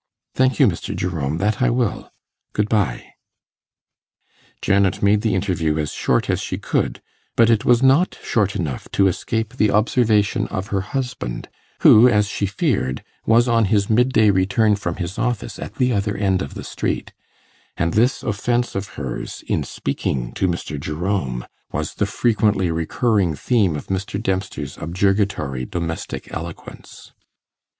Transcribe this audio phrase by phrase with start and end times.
[0.33, 0.95] 'Thank you, Mr.
[0.95, 2.09] Jerome, that I will.
[2.53, 3.05] Good bye.'
[4.59, 7.03] Janet made the interview as short as she could,
[7.35, 11.49] but it was not short enough to escape the observation of her husband,
[11.81, 15.93] who, as she feared, was on his mid day return from his office at the
[15.93, 17.13] other end of the street,
[17.77, 20.79] and this offence of hers, in speaking to Mr.
[20.79, 24.19] Jerome, was the frequently recurring theme of Mr.
[24.19, 27.13] Dempster's objurgatory domestic eloquence.